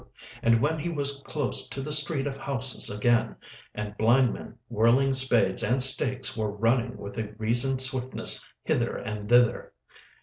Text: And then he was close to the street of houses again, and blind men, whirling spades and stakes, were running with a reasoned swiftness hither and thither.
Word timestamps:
And 0.41 0.65
then 0.65 0.79
he 0.79 0.89
was 0.89 1.21
close 1.27 1.67
to 1.67 1.79
the 1.79 1.91
street 1.93 2.25
of 2.25 2.35
houses 2.35 2.89
again, 2.89 3.35
and 3.75 3.95
blind 3.99 4.33
men, 4.33 4.55
whirling 4.67 5.13
spades 5.13 5.61
and 5.61 5.79
stakes, 5.79 6.35
were 6.35 6.49
running 6.49 6.97
with 6.97 7.19
a 7.19 7.31
reasoned 7.37 7.81
swiftness 7.81 8.43
hither 8.63 8.97
and 8.97 9.29
thither. 9.29 9.73